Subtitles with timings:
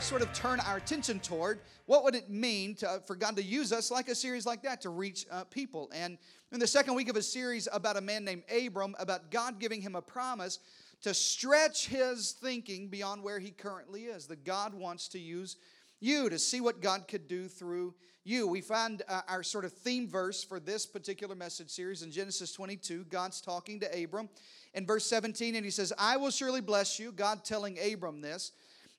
[0.00, 3.42] we sort of turn our attention toward what would it mean to, for God to
[3.42, 5.90] use us like a series like that to reach uh, people.
[5.94, 6.16] And
[6.52, 9.82] in the second week of a series about a man named Abram, about God giving
[9.82, 10.58] him a promise
[11.02, 15.56] to stretch his thinking beyond where he currently is, that God wants to use
[16.00, 17.92] you to see what God could do through
[18.24, 18.46] you.
[18.46, 22.54] We find uh, our sort of theme verse for this particular message series in Genesis
[22.54, 23.04] 22.
[23.10, 24.30] God's talking to Abram
[24.72, 28.52] in verse 17, and he says, I will surely bless you, God telling Abram this,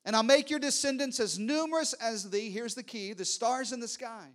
[0.05, 3.79] and I'll make your descendants as numerous as the, here's the key the stars in
[3.79, 4.27] the sky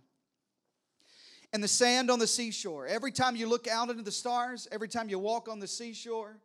[1.53, 2.87] and the sand on the seashore.
[2.87, 6.37] Every time you look out into the stars, every time you walk on the seashore,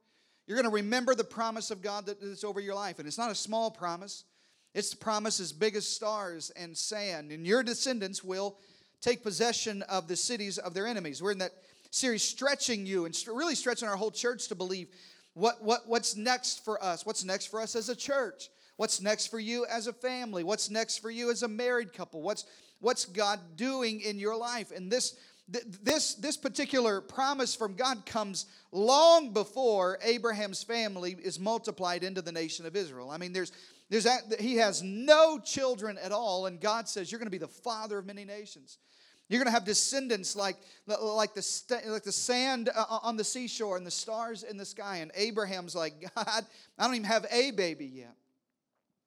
[0.47, 2.99] you're going to remember the promise of God that is over your life.
[2.99, 4.25] And it's not a small promise,
[4.75, 7.31] it's the promise as big as stars and sand.
[7.31, 8.59] And your descendants will
[9.01, 11.23] take possession of the cities of their enemies.
[11.23, 11.53] We're in that
[11.91, 14.89] series stretching you and really stretching our whole church to believe
[15.35, 17.05] what, what, what's next for us.
[17.05, 18.49] What's next for us as a church?
[18.77, 20.45] What's next for you as a family?
[20.45, 22.23] What's next for you as a married couple?
[22.23, 22.47] What's,
[22.81, 24.73] what's God doing in your life?
[24.75, 25.17] And this,
[25.49, 32.33] this, this particular promise from God comes long before Abraham's family is multiplied into the
[32.33, 33.11] nation of Israel.
[33.11, 33.53] I mean, there's,
[33.91, 37.39] there's, that, he has no children at all, and God says, You're going to be
[37.39, 38.79] the father of many nations.
[39.29, 43.25] You're going to have descendants like, like, the, like the sand uh, uh, on the
[43.25, 44.99] seashore and the stars in the sky.
[44.99, 46.47] And Abraham's like, God,
[46.79, 48.15] I don't even have a baby yet.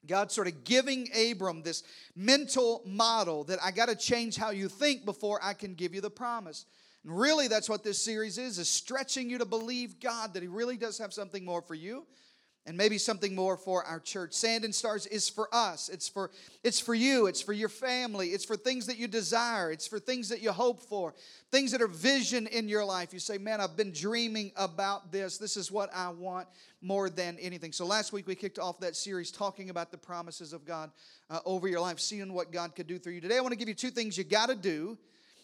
[0.07, 1.83] God sort of giving Abram this
[2.15, 6.01] mental model that I got to change how you think before I can give you
[6.01, 6.65] the promise.
[7.03, 10.47] And really, that's what this series is, is stretching you to believe God that He
[10.47, 12.05] really does have something more for you
[12.67, 14.33] and maybe something more for our church.
[14.33, 15.87] Sand and stars is for us.
[15.89, 16.31] It's for
[16.63, 19.99] it's for you, it's for your family, it's for things that you desire, it's for
[19.99, 21.13] things that you hope for,
[21.51, 23.13] things that are vision in your life.
[23.13, 25.37] You say, "Man, I've been dreaming about this.
[25.37, 26.47] This is what I want
[26.81, 30.53] more than anything." So last week we kicked off that series talking about the promises
[30.53, 30.91] of God
[31.29, 33.21] uh, over your life, seeing what God could do through you.
[33.21, 34.97] Today I want to give you two things you got to do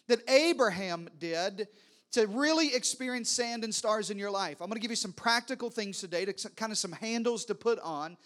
[0.07, 1.67] that Abraham did
[2.11, 4.57] to really experience sand and stars in your life.
[4.61, 7.55] I'm going to give you some practical things today, to kind of some handles to
[7.55, 8.17] put on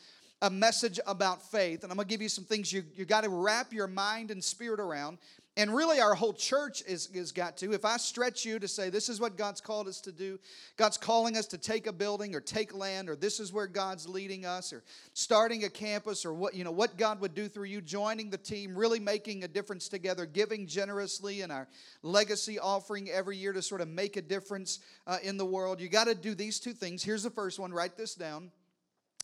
[0.41, 1.83] a message about faith.
[1.83, 4.31] And I'm going to give you some things you, you got to wrap your mind
[4.31, 5.17] and spirit around
[5.57, 7.71] and really, our whole church is, is got to.
[7.71, 10.37] If I stretch you to say, this is what God's called us to do,
[10.75, 14.09] God's calling us to take a building or take land, or this is where God's
[14.09, 14.83] leading us, or
[15.13, 18.37] starting a campus, or what, you know, what God would do through you, joining the
[18.37, 21.69] team, really making a difference together, giving generously in our
[22.03, 25.87] legacy offering every year to sort of make a difference uh, in the world, you
[25.87, 27.01] got to do these two things.
[27.01, 28.51] Here's the first one write this down.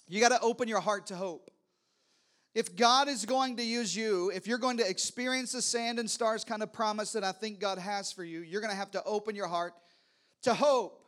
[0.08, 1.52] You got to open your heart to hope.
[2.54, 6.10] If God is going to use you, if you're going to experience the sand and
[6.10, 8.92] stars kind of promise that I think God has for you, you're going to have
[8.92, 9.74] to open your heart
[10.44, 11.02] to hope.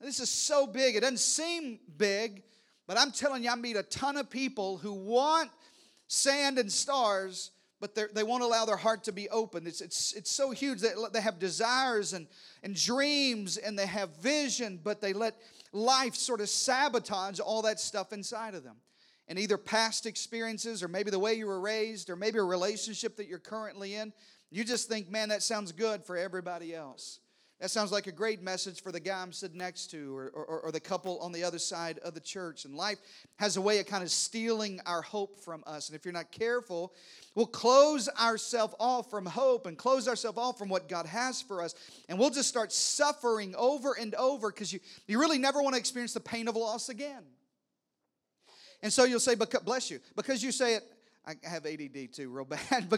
[0.00, 0.96] This is so big.
[0.96, 2.42] It doesn't seem big,
[2.88, 5.50] but I'm telling you, I meet a ton of people who want
[6.08, 9.68] sand and stars, but they won't allow their heart to be open.
[9.68, 12.26] It's, it's, it's so huge that they have desires and,
[12.64, 15.36] and dreams and they have vision, but they let
[15.72, 18.76] life sort of sabotage all that stuff inside of them
[19.32, 23.16] and either past experiences or maybe the way you were raised or maybe a relationship
[23.16, 24.12] that you're currently in,
[24.50, 27.18] you just think, man, that sounds good for everybody else.
[27.58, 30.60] That sounds like a great message for the guy I'm sitting next to or, or,
[30.60, 32.66] or, the couple on the other side of the church.
[32.66, 32.98] And life
[33.36, 35.88] has a way of kind of stealing our hope from us.
[35.88, 36.92] And if you're not careful,
[37.34, 41.62] we'll close ourselves off from hope and close ourselves off from what God has for
[41.62, 41.74] us.
[42.10, 45.80] And we'll just start suffering over and over because you, you really never want to
[45.80, 47.22] experience the pain of loss again.
[48.82, 50.84] And so you'll say, bless you, because you say it,
[51.26, 52.92] I have ADD too, real bad.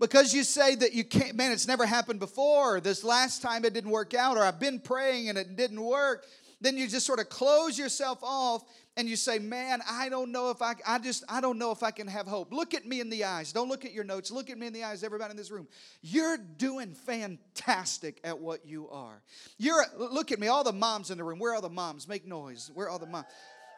[0.00, 3.74] because you say that you can't, man, it's never happened before, this last time it
[3.74, 6.24] didn't work out, or I've been praying and it didn't work,
[6.60, 8.64] then you just sort of close yourself off
[8.96, 11.82] and you say, man, I don't know if I, I just, I don't know if
[11.82, 12.50] I can have hope.
[12.50, 13.52] Look at me in the eyes.
[13.52, 14.30] Don't look at your notes.
[14.30, 15.68] Look at me in the eyes, everybody in this room.
[16.00, 19.20] You're doing fantastic at what you are.
[19.58, 21.38] You're, look at me, all the moms in the room.
[21.38, 22.08] Where are the moms?
[22.08, 22.70] Make noise.
[22.72, 23.26] Where are the moms?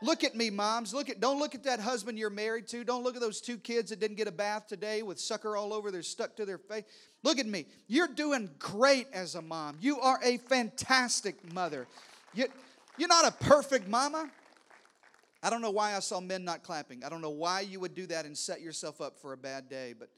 [0.00, 0.94] Look at me, moms.
[0.94, 2.84] Look at don't look at that husband you're married to.
[2.84, 5.72] Don't look at those two kids that didn't get a bath today with sucker all
[5.72, 6.84] over they're stuck to their face.
[7.22, 7.66] Look at me.
[7.88, 9.76] You're doing great as a mom.
[9.80, 11.88] You are a fantastic mother.
[12.32, 12.46] You,
[12.96, 14.30] you're not a perfect mama.
[15.42, 17.04] I don't know why I saw men not clapping.
[17.04, 19.68] I don't know why you would do that and set yourself up for a bad
[19.68, 20.08] day, but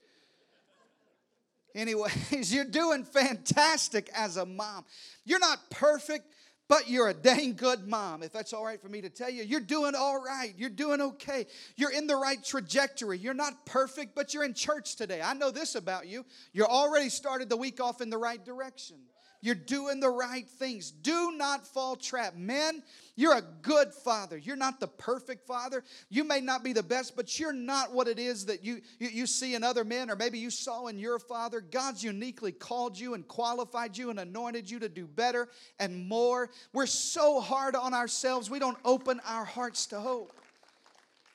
[1.75, 4.85] anyways, you're doing fantastic as a mom.
[5.25, 6.27] You're not perfect
[6.71, 9.43] but you're a dang good mom, if that's all right for me to tell you.
[9.43, 10.55] You're doing all right.
[10.57, 11.49] You're doing okay.
[11.77, 13.19] You're in the right trajectory.
[13.19, 15.21] You're not perfect, but you're in church today.
[15.21, 16.25] I know this about you.
[16.53, 18.99] You're already started the week off in the right direction.
[19.43, 20.91] You're doing the right things.
[20.91, 22.35] Do not fall trap.
[22.37, 22.83] Men,
[23.17, 24.37] you're a good father.
[24.37, 25.83] You're not the perfect father.
[26.11, 29.09] You may not be the best, but you're not what it is that you, you,
[29.09, 31.63] you see in other men, or maybe you saw in your father.
[31.63, 35.49] God's uniquely called you and qualified you and anointed you to do better
[35.79, 36.51] and more.
[36.75, 40.33] We're so hard on ourselves, we don't open our hearts to hope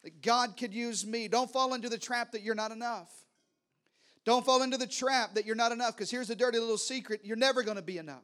[0.04, 1.28] that God could use me.
[1.28, 3.25] Don't fall into the trap that you're not enough.
[4.25, 7.22] Don't fall into the trap that you're not enough, because here's a dirty little secret
[7.24, 8.24] you're never going to be enough.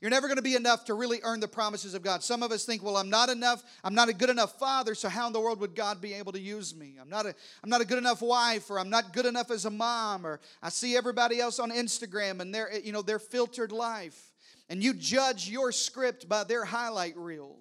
[0.00, 2.22] You're never going to be enough to really earn the promises of God.
[2.22, 3.62] Some of us think, well, I'm not enough.
[3.82, 6.32] I'm not a good enough father, so how in the world would God be able
[6.32, 6.96] to use me?
[7.00, 7.34] I'm not a,
[7.64, 10.40] I'm not a good enough wife, or I'm not good enough as a mom, or
[10.62, 14.32] I see everybody else on Instagram and their, you know, their filtered life.
[14.68, 17.56] And you judge your script by their highlight reel.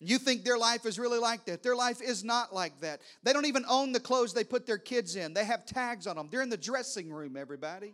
[0.00, 1.62] You think their life is really like that.
[1.62, 3.02] Their life is not like that.
[3.22, 5.34] They don't even own the clothes they put their kids in.
[5.34, 6.28] They have tags on them.
[6.30, 7.92] They're in the dressing room, everybody.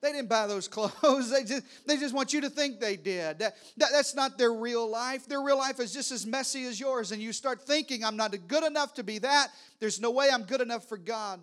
[0.00, 1.30] They didn't buy those clothes.
[1.30, 3.40] They just, they just want you to think they did.
[3.40, 5.26] That, that, that's not their real life.
[5.26, 7.12] Their real life is just as messy as yours.
[7.12, 9.48] And you start thinking, I'm not good enough to be that.
[9.80, 11.40] There's no way I'm good enough for God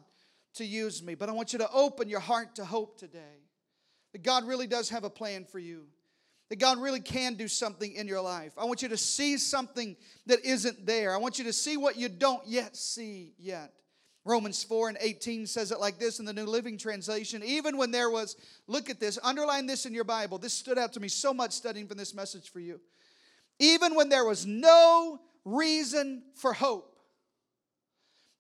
[0.55, 1.13] to use me.
[1.13, 3.37] But I want you to open your heart to hope today.
[4.13, 5.85] That God really does have a plan for you
[6.51, 8.51] that God really can do something in your life.
[8.57, 9.95] I want you to see something
[10.25, 11.13] that isn't there.
[11.13, 13.71] I want you to see what you don't yet see yet.
[14.25, 17.41] Romans 4 and 18 says it like this in the New Living Translation.
[17.41, 18.35] Even when there was,
[18.67, 20.37] look at this, underline this in your Bible.
[20.39, 22.81] This stood out to me so much studying for this message for you.
[23.59, 26.97] Even when there was no reason for hope,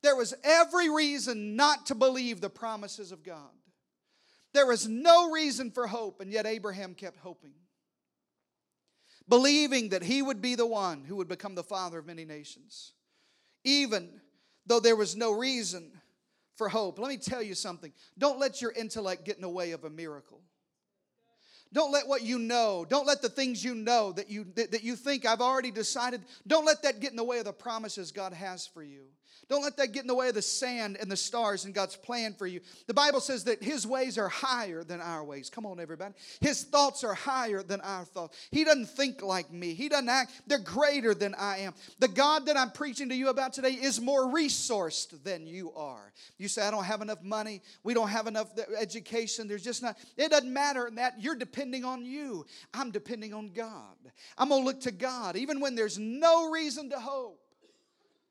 [0.03, 3.51] there was every reason not to believe the promises of God.
[4.53, 7.53] There was no reason for hope, and yet Abraham kept hoping
[9.31, 12.91] believing that he would be the one who would become the father of many nations,
[13.63, 14.19] even
[14.65, 15.89] though there was no reason
[16.57, 16.99] for hope.
[16.99, 17.93] Let me tell you something.
[18.17, 20.41] Don't let your intellect get in the way of a miracle.
[21.73, 24.83] Don't let what you know, don't let the things you know that you that, that
[24.83, 28.11] you think I've already decided, don't let that get in the way of the promises
[28.11, 29.03] God has for you.
[29.51, 31.97] Don't let that get in the way of the sand and the stars and God's
[31.97, 32.61] plan for you.
[32.87, 35.49] The Bible says that His ways are higher than our ways.
[35.49, 36.13] Come on, everybody.
[36.39, 38.37] His thoughts are higher than our thoughts.
[38.51, 41.73] He doesn't think like me, He doesn't act, they're greater than I am.
[41.99, 46.13] The God that I'm preaching to you about today is more resourced than you are.
[46.37, 49.97] You say, I don't have enough money, we don't have enough education, there's just not,
[50.15, 52.43] it doesn't matter that you're depending on you.
[52.73, 53.95] I'm depending on God.
[54.35, 57.39] I'm going to look to God even when there's no reason to hope.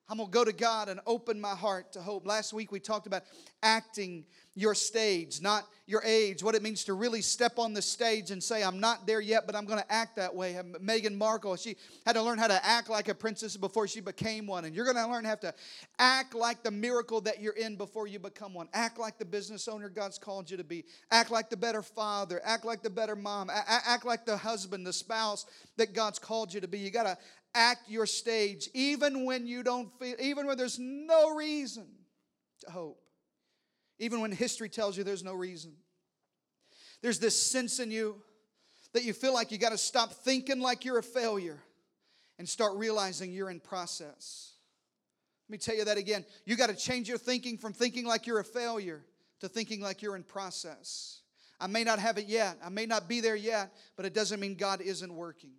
[0.09, 2.27] I'm going to go to God and open my heart to hope.
[2.27, 3.23] Last week we talked about
[3.63, 4.25] acting
[4.55, 8.43] your stage, not your age, what it means to really step on the stage and
[8.43, 10.57] say, I'm not there yet, but I'm going to act that way.
[10.57, 14.01] Um, Meghan Markle, she had to learn how to act like a princess before she
[14.01, 14.65] became one.
[14.65, 15.55] And you're going to learn how to
[15.99, 18.69] act like the miracle that you're in before you become one.
[18.73, 20.85] Act like the business owner God's called you to be.
[21.11, 22.41] Act like the better father.
[22.45, 23.51] Act like the better mom.
[23.51, 26.79] Act like the husband, the spouse that God's called you to be.
[26.79, 27.19] You got to
[27.55, 31.87] act your stage, even when you don't feel, even when there's no reason
[32.65, 33.03] to hope,
[34.01, 35.73] even when history tells you there's no reason.
[37.03, 38.17] There's this sense in you
[38.93, 41.63] that you feel like you got to stop thinking like you're a failure
[42.39, 44.55] and start realizing you're in process.
[45.49, 46.25] Let me tell you that again.
[46.45, 49.05] You got to change your thinking from thinking like you're a failure
[49.41, 51.21] to thinking like you're in process.
[51.61, 54.41] I may not have it yet, I may not be there yet, but it doesn't
[54.41, 55.53] mean God isn't working.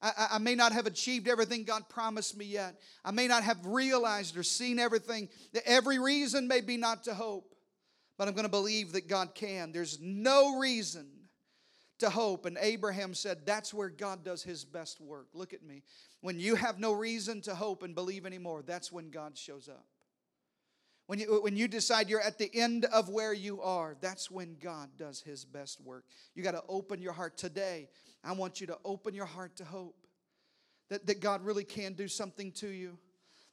[0.00, 2.78] I, I, may not have achieved everything God promised me yet.
[3.04, 5.28] I may not have realized or seen everything.
[5.64, 7.55] Every reason may be not to hope,
[8.18, 9.72] but I'm going to believe that God can.
[9.72, 11.06] There's no reason
[11.98, 12.46] to hope.
[12.46, 15.28] And Abraham said, That's where God does his best work.
[15.34, 15.82] Look at me.
[16.20, 19.86] When you have no reason to hope and believe anymore, that's when God shows up.
[21.06, 24.56] When you, when you decide you're at the end of where you are, that's when
[24.60, 26.04] God does his best work.
[26.34, 27.88] You got to open your heart today.
[28.24, 29.94] I want you to open your heart to hope
[30.90, 32.98] that, that God really can do something to you,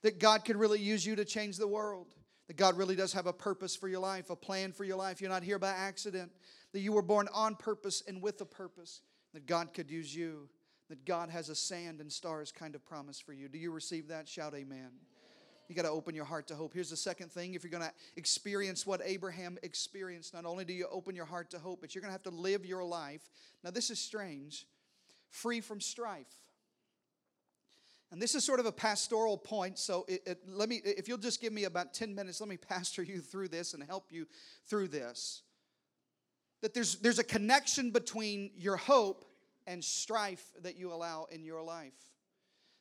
[0.02, 2.16] that God can really use you to change the world,
[2.48, 5.22] that God really does have a purpose for your life, a plan for your life.
[5.22, 6.32] You're not here by accident,
[6.74, 9.02] that you were born on purpose and with a purpose,
[9.34, 10.50] that God could use you,
[10.90, 13.48] that God has a sand and stars kind of promise for you.
[13.48, 14.28] Do you receive that?
[14.28, 14.90] Shout amen.
[15.70, 16.74] You got to open your heart to hope.
[16.74, 20.74] Here's the second thing if you're going to experience what Abraham experienced, not only do
[20.74, 23.30] you open your heart to hope, but you're going to have to live your life.
[23.64, 24.68] Now, this is strange
[25.30, 26.28] free from strife.
[28.14, 31.18] And this is sort of a pastoral point, so it, it, let me, if you'll
[31.18, 34.28] just give me about 10 minutes, let me pastor you through this and help you
[34.68, 35.42] through this.
[36.62, 39.26] That there's, there's a connection between your hope
[39.66, 41.96] and strife that you allow in your life.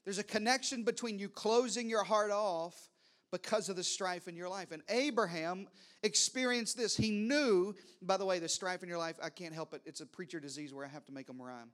[0.05, 2.91] There's a connection between you closing your heart off
[3.31, 4.71] because of the strife in your life.
[4.71, 5.67] And Abraham
[6.03, 6.95] experienced this.
[6.95, 9.81] He knew, by the way, the strife in your life, I can't help it.
[9.87, 11.71] It's a preacher disease where I have to make them rhyme.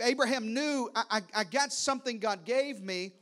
[0.00, 3.12] Abraham knew, I, I, I got something God gave me,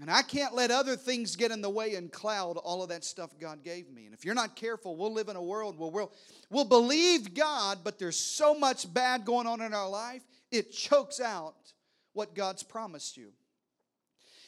[0.00, 3.04] and I can't let other things get in the way and cloud all of that
[3.04, 4.06] stuff God gave me.
[4.06, 6.12] And if you're not careful, we'll live in a world where we'll,
[6.50, 11.20] we'll believe God, but there's so much bad going on in our life, it chokes
[11.20, 11.54] out
[12.12, 13.32] what God's promised you.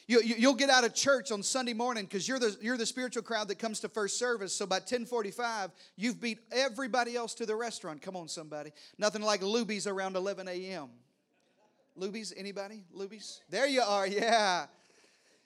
[0.07, 2.85] You, you, will get out of church on Sunday morning because you're the, you're the
[2.85, 4.53] spiritual crowd that comes to first service.
[4.55, 8.01] So by 1045, you've beat everybody else to the restaurant.
[8.01, 8.71] Come on, somebody.
[8.97, 10.87] Nothing like Luby's around 11 a.m.
[11.99, 12.85] Luby's, anybody?
[12.95, 13.41] Luby's?
[13.49, 14.67] There you are, yeah.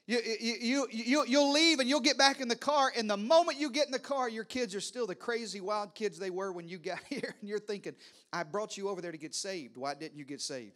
[0.05, 3.59] You, you, you, you'll leave and you'll get back in the car, and the moment
[3.59, 6.51] you get in the car, your kids are still the crazy, wild kids they were
[6.51, 7.33] when you got here.
[7.39, 7.95] And you're thinking,
[8.31, 9.77] I brought you over there to get saved.
[9.77, 10.73] Why didn't you get saved?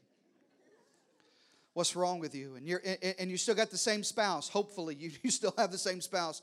[1.76, 2.56] What's wrong with you?
[2.56, 2.82] And you're
[3.20, 4.50] and you still got the same spouse.
[4.50, 6.42] Hopefully you, you still have the same spouse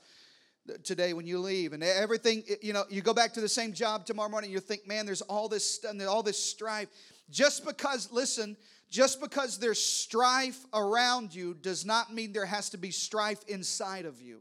[0.85, 1.73] today when you leave.
[1.73, 4.87] And everything you know you go back to the same job tomorrow morning you think
[4.87, 6.87] man there's all this all this strife.
[7.29, 8.55] Just because listen
[8.89, 14.05] just because there's strife around you does not mean there has to be strife inside
[14.05, 14.39] of you.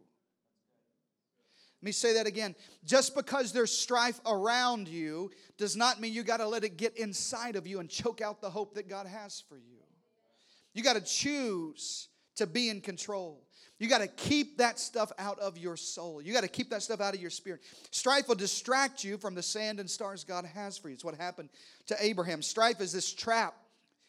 [1.81, 2.55] Let me say that again.
[2.85, 6.99] Just because there's strife around you does not mean you got to let it get
[6.99, 9.82] inside of you and choke out the hope that God has for you.
[10.75, 13.43] You got to choose to be in control.
[13.79, 16.23] You got to keep that stuff out of your soul.
[16.23, 17.63] You got to keep that stuff out of your spirit.
[17.91, 20.95] Strife will distract you from the sand and stars God has for you.
[20.95, 21.49] It's what happened
[21.87, 22.43] to Abraham.
[22.43, 23.55] Strife is this trap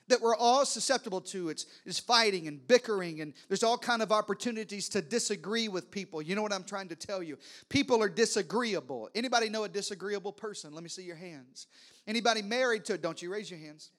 [0.10, 1.50] that we're all susceptible to.
[1.50, 6.22] It's, it's fighting and bickering, and there's all kind of opportunities to disagree with people.
[6.22, 7.38] You know what I'm trying to tell you?
[7.70, 9.10] People are disagreeable.
[9.16, 10.74] Anybody know a disagreeable person?
[10.74, 11.68] Let me see your hands.
[12.06, 12.94] Anybody married to?
[12.94, 13.02] It?
[13.02, 13.92] Don't you raise your hands?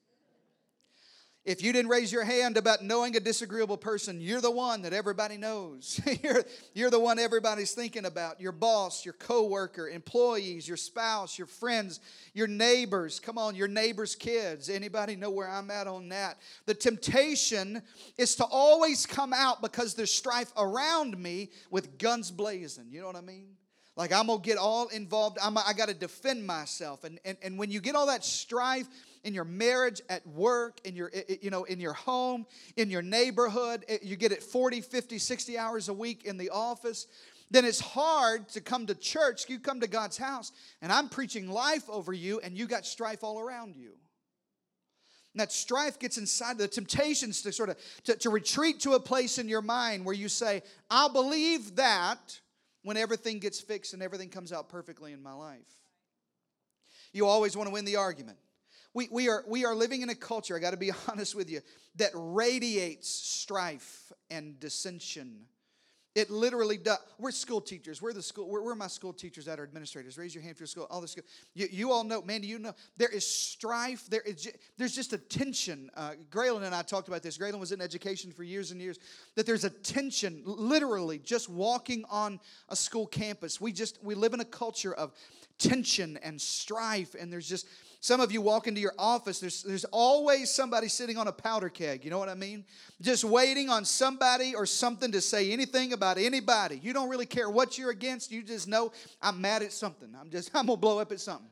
[1.45, 4.93] If you didn't raise your hand about knowing a disagreeable person, you're the one that
[4.93, 6.01] everybody knows.
[6.23, 8.41] you're, you're the one everybody's thinking about.
[8.41, 11.99] Your boss, your coworker, employees, your spouse, your friends,
[12.33, 13.19] your neighbors.
[13.19, 14.69] Come on, your neighbors' kids.
[14.69, 16.39] Anybody know where I'm at on that?
[16.65, 17.83] The temptation
[18.17, 22.87] is to always come out because there's strife around me with guns blazing.
[22.89, 23.49] You know what I mean?
[23.95, 25.37] Like I'm gonna get all involved.
[25.41, 27.03] I'm, I got to defend myself.
[27.03, 28.87] And, and and when you get all that strife
[29.25, 32.45] in your marriage, at work, in your, you know, in your home,
[32.77, 37.07] in your neighborhood, you get it 40, 50, 60 hours a week in the office,
[37.49, 39.49] then it's hard to come to church.
[39.49, 40.51] You come to God's house,
[40.81, 43.93] and I'm preaching life over you, and you got strife all around you.
[45.33, 48.99] And that strife gets inside the temptations to sort of to, to retreat to a
[48.99, 52.39] place in your mind where you say, I'll believe that
[52.83, 55.59] when everything gets fixed and everything comes out perfectly in my life.
[57.11, 58.37] You always want to win the argument.
[58.95, 61.51] We, we, are, we are living in a culture, I got to be honest with
[61.51, 61.59] you,
[61.97, 65.41] that radiates strife and dissension.
[66.15, 66.99] It literally does.
[67.19, 68.01] We're school teachers.
[68.01, 68.49] We're the school.
[68.49, 70.17] Where, are my school teachers that are administrators?
[70.17, 70.87] Raise your hand for your school.
[70.89, 71.25] All the school.
[71.53, 72.41] You, you all know, man.
[72.41, 74.09] You know there is strife?
[74.09, 74.49] There is.
[74.77, 75.89] There's just a tension.
[75.93, 77.37] Uh, Graylin and I talked about this.
[77.37, 78.97] Graylin was in education for years and years.
[79.35, 83.59] That there's a tension, literally, just walking on a school campus.
[83.59, 85.11] We just we live in a culture of
[85.57, 87.67] tension and strife, and there's just
[88.05, 91.69] some of you walk into your office, there's, there's always somebody sitting on a powder
[91.69, 92.05] keg.
[92.05, 92.63] You know what I mean?
[93.01, 96.79] Just waiting on somebody or something to say anything about anybody.
[96.83, 98.31] You don't really care what you're against.
[98.31, 98.91] You just know
[99.23, 100.13] I'm mad at something.
[100.21, 101.49] I'm just, I'm to blow up at something.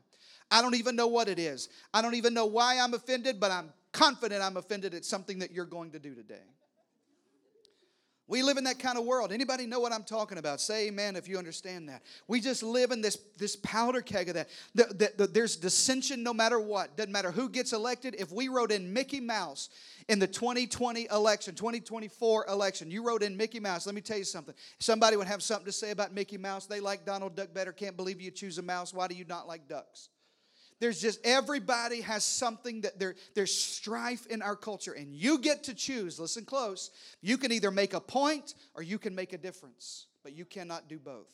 [0.51, 1.69] I don't even know what it is.
[1.91, 5.51] I don't even know why I'm offended, but I'm confident I'm offended at something that
[5.51, 6.45] you're going to do today.
[8.25, 9.33] We live in that kind of world.
[9.33, 10.61] Anybody know what I'm talking about?
[10.61, 12.03] Say amen if you understand that.
[12.27, 14.49] We just live in this, this powder keg of that.
[14.73, 16.95] The, the, the, there's dissension no matter what.
[16.95, 18.15] Doesn't matter who gets elected.
[18.17, 19.69] If we wrote in Mickey Mouse
[20.07, 24.23] in the 2020 election, 2024 election, you wrote in Mickey Mouse, let me tell you
[24.23, 24.55] something.
[24.79, 26.65] Somebody would have something to say about Mickey Mouse.
[26.65, 27.73] They like Donald Duck better.
[27.73, 28.93] Can't believe you choose a mouse.
[28.93, 30.07] Why do you not like ducks?
[30.83, 35.63] There's just everybody has something that there, there's strife in our culture, and you get
[35.63, 36.19] to choose.
[36.19, 36.91] Listen close.
[37.21, 40.89] You can either make a point or you can make a difference, but you cannot
[40.89, 41.31] do both.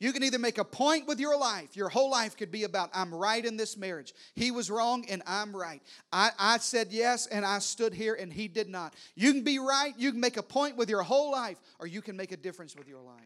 [0.00, 1.78] You can either make a point with your life.
[1.78, 4.12] Your whole life could be about, I'm right in this marriage.
[4.34, 5.80] He was wrong and I'm right.
[6.12, 8.92] I, I said yes and I stood here and he did not.
[9.14, 9.94] You can be right.
[9.96, 12.76] You can make a point with your whole life, or you can make a difference
[12.76, 13.16] with your life.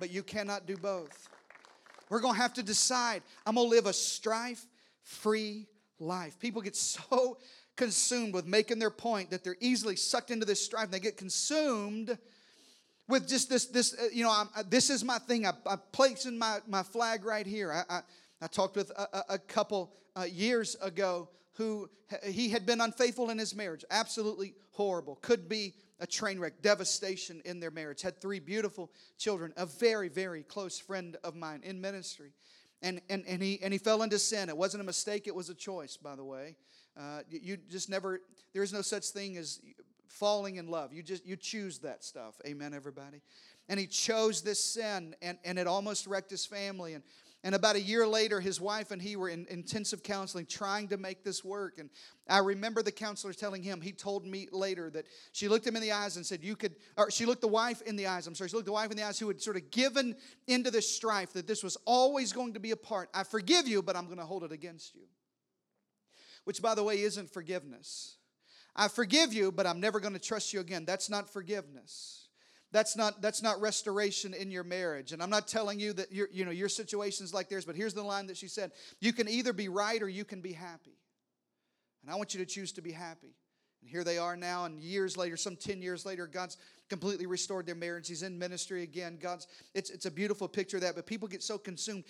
[0.00, 1.28] But you cannot do both.
[2.08, 3.22] We're going to have to decide.
[3.44, 4.64] I'm going to live a strife
[5.02, 5.66] free
[5.98, 6.38] life.
[6.38, 7.38] People get so
[7.76, 10.84] consumed with making their point that they're easily sucked into this strife.
[10.84, 12.16] And they get consumed
[13.08, 15.46] with just this this uh, you know I'm, uh, this is my thing.
[15.46, 17.72] I, i'm placing my, my flag right here.
[17.72, 18.00] I, I,
[18.42, 21.88] I talked with a, a couple uh, years ago who
[22.24, 27.40] he had been unfaithful in his marriage, absolutely horrible, could be a train wreck, devastation
[27.44, 28.02] in their marriage.
[28.02, 32.32] Had three beautiful children, a very, very close friend of mine in ministry.
[32.82, 34.50] And, and, and, he, and he fell into sin.
[34.50, 36.56] It wasn't a mistake, it was a choice, by the way.
[36.98, 38.20] Uh, you just never,
[38.52, 39.60] there is no such thing as
[40.08, 40.92] falling in love.
[40.92, 42.34] You just, you choose that stuff.
[42.46, 43.22] Amen, everybody?
[43.68, 46.94] And he chose this sin, and, and it almost wrecked his family.
[46.94, 47.02] And
[47.44, 50.96] and about a year later, his wife and he were in intensive counseling trying to
[50.96, 51.78] make this work.
[51.78, 51.90] And
[52.28, 55.82] I remember the counselor telling him, he told me later that she looked him in
[55.82, 58.34] the eyes and said, You could, or she looked the wife in the eyes, I'm
[58.34, 60.16] sorry, she looked the wife in the eyes who had sort of given
[60.48, 63.10] into this strife that this was always going to be a part.
[63.14, 65.02] I forgive you, but I'm going to hold it against you.
[66.44, 68.16] Which, by the way, isn't forgiveness.
[68.74, 70.84] I forgive you, but I'm never going to trust you again.
[70.84, 72.25] That's not forgiveness
[72.76, 75.12] that's not that's not restoration in your marriage.
[75.12, 77.94] And i'm not telling you that your you know your situation's like theirs but here's
[77.94, 80.98] the line that she said you can either be right or you can be happy.
[82.02, 83.34] And i want you to choose to be happy.
[83.80, 87.66] And here they are now and years later some 10 years later god's completely restored
[87.66, 91.06] their marriage he's in ministry again god's it's, it's a beautiful picture of that but
[91.06, 92.04] people get so consumed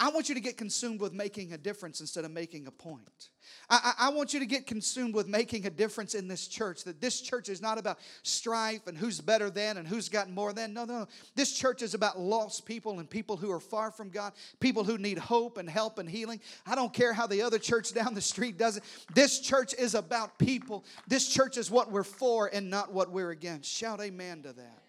[0.00, 3.28] i want you to get consumed with making a difference instead of making a point
[3.70, 6.84] I, I, want you to get consumed with making a difference in this church.
[6.84, 10.52] That this church is not about strife and who's better than and who's got more
[10.52, 10.74] than.
[10.74, 11.08] No, no, no.
[11.34, 14.98] This church is about lost people and people who are far from God, people who
[14.98, 16.40] need hope and help and healing.
[16.66, 18.84] I don't care how the other church down the street does it.
[19.14, 20.84] This church is about people.
[21.06, 23.70] This church is what we're for and not what we're against.
[23.70, 24.82] Shout amen to that.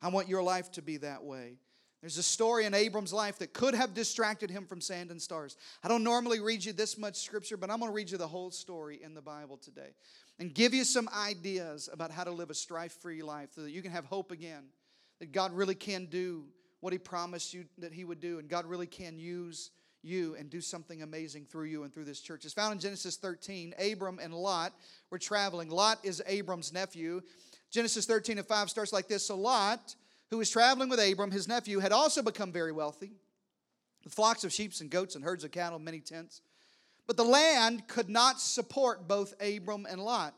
[0.00, 1.56] I want your life to be that way.
[2.00, 5.56] There's a story in Abram's life that could have distracted him from sand and stars.
[5.82, 8.28] I don't normally read you this much scripture, but I'm going to read you the
[8.28, 9.90] whole story in the Bible today
[10.38, 13.72] and give you some ideas about how to live a strife free life so that
[13.72, 14.62] you can have hope again,
[15.18, 16.44] that God really can do
[16.80, 19.70] what He promised you that He would do, and God really can use
[20.02, 22.44] you and do something amazing through you and through this church.
[22.44, 23.74] It's found in Genesis 13.
[23.78, 24.72] Abram and Lot
[25.10, 25.68] were traveling.
[25.68, 27.22] Lot is Abram's nephew.
[27.70, 29.94] Genesis 13 and 5 starts like this So Lot
[30.30, 33.12] who was traveling with Abram, his nephew, had also become very wealthy,
[34.04, 36.42] with flocks of sheep and goats and herds of cattle, many tents.
[37.06, 40.34] But the land could not support both Abram and Lot,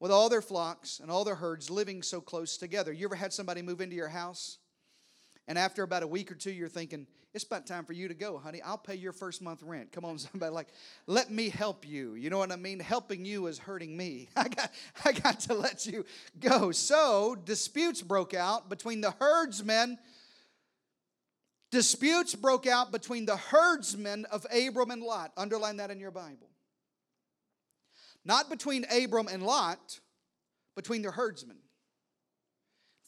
[0.00, 2.92] with all their flocks and all their herds living so close together.
[2.92, 4.58] You ever had somebody move into your house,
[5.48, 8.14] and after about a week or two, you're thinking, it's about time for you to
[8.14, 8.60] go, honey.
[8.62, 9.92] I'll pay your first month rent.
[9.92, 10.68] Come on, somebody, like,
[11.06, 12.14] let me help you.
[12.14, 12.78] You know what I mean?
[12.78, 14.28] Helping you is hurting me.
[14.36, 14.70] I got,
[15.04, 16.04] I got to let you
[16.38, 16.70] go.
[16.70, 19.98] So disputes broke out between the herdsmen.
[21.70, 25.32] Disputes broke out between the herdsmen of Abram and Lot.
[25.36, 26.50] Underline that in your Bible.
[28.22, 30.00] Not between Abram and Lot,
[30.76, 31.56] between the herdsmen.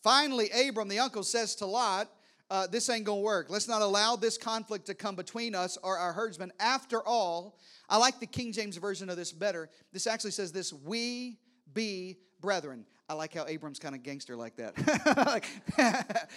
[0.03, 2.09] Finally, Abram, the uncle, says to Lot,
[2.51, 3.49] uh, this ain't gonna work.
[3.49, 6.53] Let's not allow this conflict to come between us or our herdsmen.
[6.59, 7.59] After all,
[7.89, 9.71] I like the King James version of this better.
[9.93, 11.39] This actually says this we
[11.73, 12.85] be brethren.
[13.09, 16.29] I like how Abram's kind of gangster like that.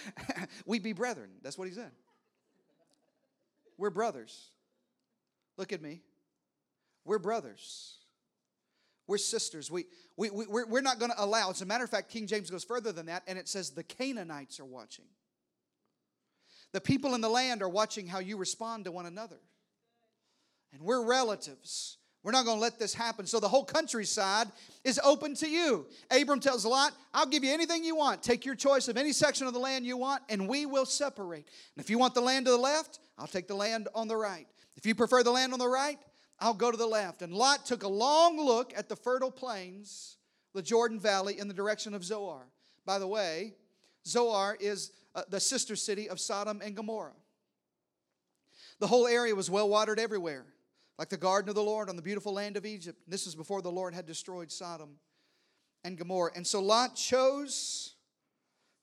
[0.66, 1.30] we be brethren.
[1.42, 1.90] That's what he said.
[3.78, 4.50] We're brothers.
[5.56, 6.02] Look at me.
[7.04, 7.98] We're brothers.
[9.06, 9.70] We're sisters.
[9.70, 11.50] We, we, we, we're, we're not going to allow.
[11.50, 13.82] As a matter of fact, King James goes further than that, and it says the
[13.82, 15.04] Canaanites are watching.
[16.74, 19.38] The people in the land are watching how you respond to one another.
[20.72, 21.98] And we're relatives.
[22.24, 23.26] We're not going to let this happen.
[23.26, 24.48] So the whole countryside
[24.82, 25.86] is open to you.
[26.10, 28.24] Abram tells Lot, I'll give you anything you want.
[28.24, 31.48] Take your choice of any section of the land you want, and we will separate.
[31.76, 34.16] And if you want the land to the left, I'll take the land on the
[34.16, 34.48] right.
[34.74, 36.00] If you prefer the land on the right,
[36.40, 37.22] I'll go to the left.
[37.22, 40.16] And Lot took a long look at the fertile plains,
[40.54, 42.48] the Jordan Valley, in the direction of Zoar.
[42.84, 43.54] By the way,
[44.04, 47.12] Zoar is uh, the sister city of Sodom and Gomorrah.
[48.80, 50.44] The whole area was well watered everywhere,
[50.98, 52.98] like the garden of the Lord on the beautiful land of Egypt.
[53.06, 54.96] This is before the Lord had destroyed Sodom
[55.84, 56.32] and Gomorrah.
[56.34, 57.94] And so Lot chose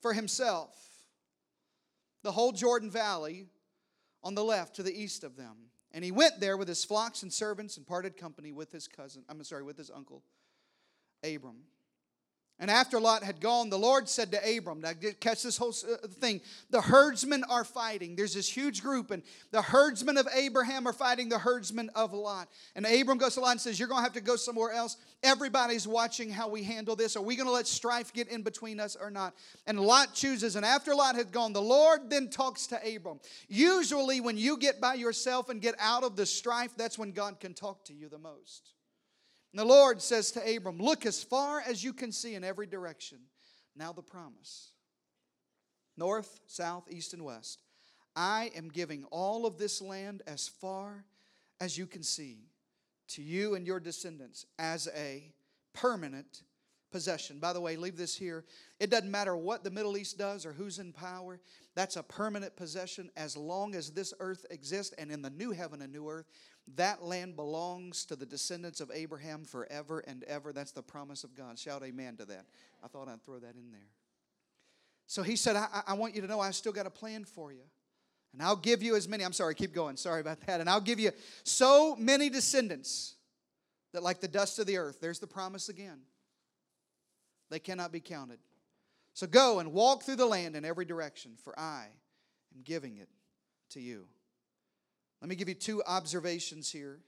[0.02, 0.78] for himself
[2.24, 3.48] the whole Jordan Valley
[4.24, 5.56] on the left to the east of them.
[5.92, 9.24] And he went there with his flocks and servants and parted company with his cousin,
[9.28, 10.24] I'm sorry, with his uncle,
[11.24, 11.64] Abram.
[12.62, 16.08] And after Lot had gone, the Lord said to Abram, now catch this whole uh,
[16.08, 16.42] thing.
[16.70, 18.16] The herdsmen are fighting.
[18.16, 22.50] There's this huge group, and the herdsmen of Abraham are fighting the herdsmen of Lot.
[22.76, 24.98] And Abram goes to Lot and says, You're going to have to go somewhere else.
[25.24, 27.16] Everybody's watching how we handle this.
[27.16, 29.34] Are we going to let strife get in between us or not?
[29.66, 30.56] And Lot chooses.
[30.56, 33.20] And after Lot had gone, the Lord then talks to Abram.
[33.48, 37.40] Usually, when you get by yourself and get out of the strife, that's when God
[37.40, 38.74] can talk to you the most.
[39.52, 42.68] And the Lord says to Abram, Look as far as you can see in every
[42.68, 43.20] direction.
[43.76, 44.72] Now the promise
[45.98, 47.62] north, south, east, and west.
[48.16, 51.06] I am giving all of this land as far
[51.60, 52.40] as you can see
[53.10, 55.32] to you and your descendants as a
[55.74, 56.44] permanent
[56.92, 57.40] possession.
[57.40, 58.44] By the way, leave this here.
[58.80, 61.40] It doesn't matter what the Middle East does or who's in power,
[61.76, 64.94] that's a permanent possession as long as this earth exists.
[64.98, 66.26] And in the new heaven and new earth,
[66.76, 70.54] that land belongs to the descendants of Abraham forever and ever.
[70.54, 71.58] That's the promise of God.
[71.58, 72.46] Shout amen to that.
[72.84, 73.90] I thought I'd throw that in there.
[75.08, 77.52] So he said, I, I want you to know I've still got a plan for
[77.52, 77.64] you.
[78.34, 80.62] And I'll give you as many, I'm sorry, keep going, sorry about that.
[80.62, 81.12] And I'll give you
[81.44, 83.16] so many descendants
[83.92, 86.00] that, like the dust of the earth, there's the promise again.
[87.50, 88.40] They cannot be counted.
[89.14, 91.88] So go and walk through the land in every direction, for I
[92.56, 93.10] am giving it
[93.72, 94.06] to you.
[95.22, 97.00] Let me give you two observations here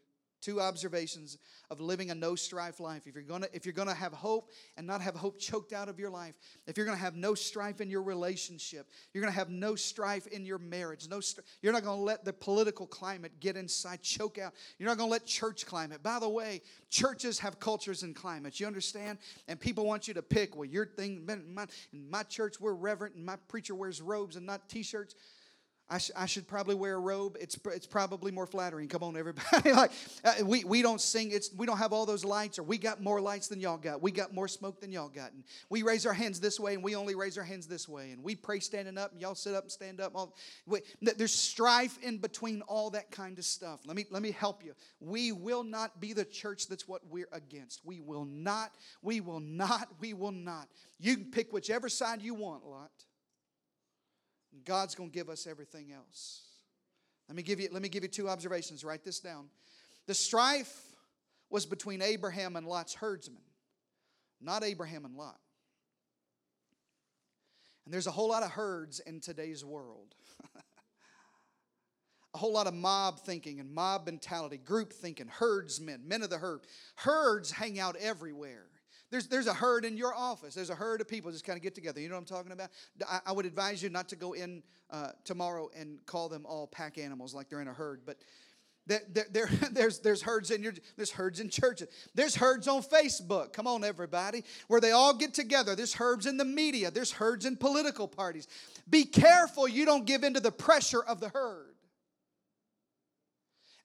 [0.43, 1.38] Two observations
[1.71, 3.08] of living a no strife life.
[3.08, 5.99] If you're gonna, if you're gonna have hope and not have hope choked out of
[5.99, 9.76] your life, if you're gonna have no strife in your relationship, you're gonna have no
[9.76, 11.08] strife in your marriage.
[11.10, 11.21] No,
[11.62, 14.54] you're not gonna let the political climate get inside, choke out.
[14.78, 16.04] You're not gonna let church climate.
[16.04, 18.60] By the way, churches have cultures and climates.
[18.60, 19.19] You understand?
[19.47, 20.58] And people want you to pick.
[20.58, 21.26] Well, your thing.
[21.30, 25.15] In my, in my church, we're reverent, and my preacher wears robes and not t-shirts.
[25.89, 27.38] I, sh- I, should probably wear a robe.
[27.39, 28.88] It's, it's probably more flattering.
[28.88, 29.72] Come on, everybody.
[29.74, 29.91] like
[30.24, 31.32] uh, we, we don't sing.
[31.32, 34.02] It's we don't have all those lights, or we got more lights than y'all got.
[34.02, 35.34] We got more smoke than y'all got.
[35.34, 38.12] And we raise our hands this way, and we only raise our hands this way.
[38.12, 40.13] And we pray standing up, and y'all sit up and stand up.
[40.15, 43.82] All, we, there's strife in between all that kind of stuff.
[43.86, 44.74] Let me let me help you.
[45.02, 47.82] We will not be the church that's what we're against.
[47.84, 48.72] We will not.
[49.02, 49.89] We will not.
[50.00, 50.69] We will not.
[51.00, 52.91] You can pick whichever side you want, Lot.
[54.66, 56.42] God's going to give us everything else.
[57.28, 58.84] Let me give you let me give you two observations.
[58.84, 59.46] Write this down.
[60.08, 60.82] The strife
[61.50, 63.42] was between Abraham and Lot's herdsmen,
[64.42, 65.39] not Abraham and Lot.
[67.86, 70.16] And there's a whole lot of herds in today's world.
[72.34, 76.38] a whole lot of mob thinking and mob mentality, group thinking, herdsmen, men of the
[76.38, 76.62] herd.
[76.96, 78.66] Herds hang out everywhere.
[79.13, 80.56] There's, there's a herd in your office.
[80.56, 82.02] There's a herd of people just kind of get together.
[82.02, 82.71] You know what I'm talking about?
[83.08, 86.65] I, I would advise you not to go in uh, tomorrow and call them all
[86.65, 88.02] pack animals like they're in a herd.
[88.08, 88.17] But
[88.88, 91.89] there, there, there, there's, there's herds in your there's herds in churches.
[92.15, 93.54] There's herds on Facebook.
[93.54, 95.76] Come on, everybody, where they all get together.
[95.76, 96.89] There's herds in the media.
[96.89, 98.47] There's herds in political parties.
[98.89, 101.76] Be careful you don't give into the pressure of the herd.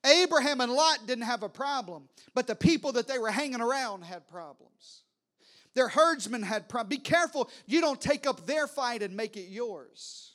[0.07, 4.05] Abraham and Lot didn't have a problem, but the people that they were hanging around
[4.05, 5.03] had problems.
[5.79, 6.97] Their herdsmen had problems.
[6.97, 10.33] Be careful you don't take up their fight and make it yours.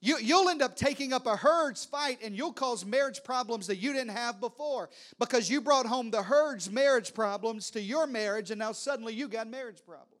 [0.00, 3.76] You, you'll end up taking up a herd's fight and you'll cause marriage problems that
[3.76, 8.50] you didn't have before because you brought home the herd's marriage problems to your marriage
[8.50, 10.11] and now suddenly you got marriage problems.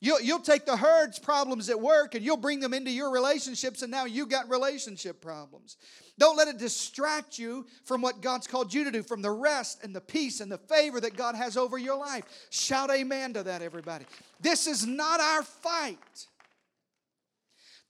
[0.00, 3.82] You'll, you'll take the herd's problems at work and you'll bring them into your relationships,
[3.82, 5.78] and now you got relationship problems.
[6.18, 9.82] Don't let it distract you from what God's called you to do, from the rest
[9.82, 12.24] and the peace and the favor that God has over your life.
[12.50, 14.04] Shout amen to that, everybody.
[14.40, 16.26] This is not our fight.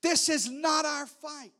[0.01, 1.51] This is not our fight.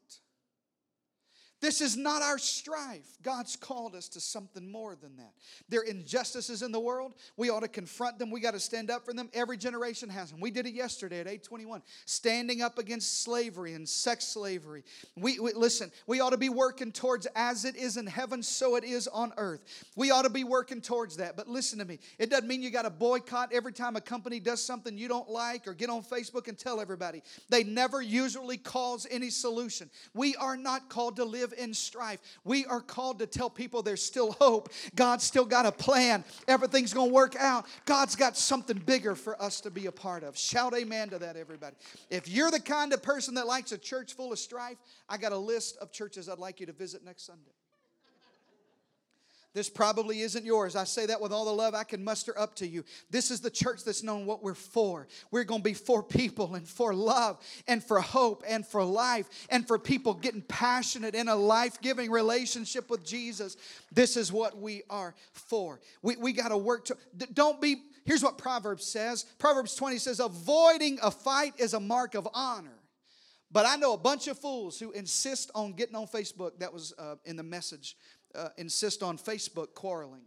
[1.59, 3.07] This is not our strife.
[3.23, 5.31] God's called us to something more than that.
[5.69, 7.13] There are injustices in the world.
[7.35, 8.29] We ought to confront them.
[8.29, 9.29] We got to stand up for them.
[9.33, 10.39] Every generation has them.
[10.39, 14.83] We did it yesterday at A21, standing up against slavery and sex slavery.
[15.15, 18.75] We, we listen, we ought to be working towards as it is in heaven, so
[18.75, 19.61] it is on earth.
[19.95, 21.35] We ought to be working towards that.
[21.35, 21.99] But listen to me.
[22.19, 25.29] It doesn't mean you got to boycott every time a company does something you don't
[25.29, 27.23] like or get on Facebook and tell everybody.
[27.49, 29.89] They never usually cause any solution.
[30.13, 32.19] We are not called to live live in strife.
[32.43, 34.69] We are called to tell people there's still hope.
[34.95, 36.23] God's still got a plan.
[36.47, 37.65] Everything's going to work out.
[37.85, 40.37] God's got something bigger for us to be a part of.
[40.37, 41.75] Shout amen to that, everybody.
[42.09, 45.31] If you're the kind of person that likes a church full of strife, I got
[45.31, 47.51] a list of churches I'd like you to visit next Sunday.
[49.57, 50.75] This probably isn't yours.
[50.75, 52.85] I say that with all the love I can muster up to you.
[53.09, 55.07] This is the church that's known what we're for.
[55.31, 59.47] We're going to be for people and for love and for hope and for life
[59.49, 63.57] and for people getting passionate in a life giving relationship with Jesus.
[63.91, 65.79] This is what we are for.
[66.03, 66.97] We, we got to work to,
[67.33, 72.13] don't be, here's what Proverbs says Proverbs 20 says, avoiding a fight is a mark
[72.13, 72.77] of honor.
[73.49, 76.59] But I know a bunch of fools who insist on getting on Facebook.
[76.59, 77.95] That was uh, in the message
[78.37, 80.23] uh, insist on Facebook quarreling.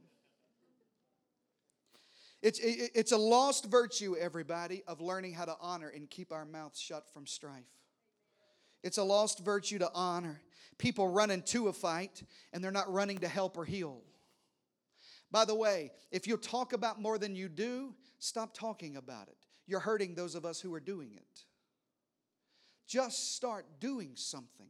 [2.42, 6.44] It's, it, it's a lost virtue, everybody, of learning how to honor and keep our
[6.44, 7.64] mouths shut from strife.
[8.82, 10.40] It's a lost virtue to honor.
[10.78, 14.00] People run into a fight and they're not running to help or heal.
[15.30, 19.36] By the way, if you talk about more than you do, stop talking about it.
[19.66, 21.44] You're hurting those of us who are doing it.
[22.86, 24.66] Just start doing something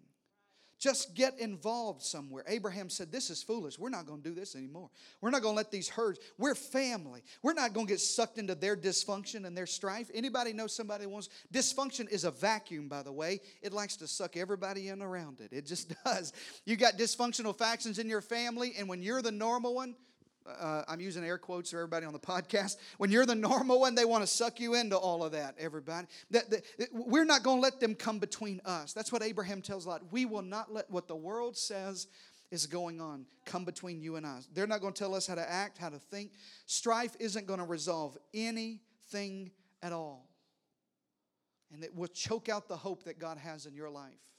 [0.80, 2.42] Just get involved somewhere.
[2.48, 3.78] Abraham said, This is foolish.
[3.78, 4.88] We're not going to do this anymore.
[5.20, 7.22] We're not going to let these herds, we're family.
[7.42, 10.10] We're not going to get sucked into their dysfunction and their strife.
[10.14, 13.40] Anybody know somebody wants dysfunction is a vacuum, by the way.
[13.60, 15.52] It likes to suck everybody in around it.
[15.52, 16.32] It just does.
[16.64, 19.94] You got dysfunctional factions in your family, and when you're the normal one,
[20.58, 22.76] uh, I'm using air quotes for everybody on the podcast.
[22.98, 26.06] When you're the normal one, they want to suck you into all of that, everybody.
[26.30, 28.92] That, that, we're not going to let them come between us.
[28.92, 30.02] That's what Abraham tells Lot.
[30.10, 32.06] We will not let what the world says
[32.50, 34.48] is going on come between you and us.
[34.52, 36.32] They're not going to tell us how to act, how to think.
[36.66, 39.50] Strife isn't going to resolve anything
[39.82, 40.28] at all.
[41.72, 44.29] And it will choke out the hope that God has in your life.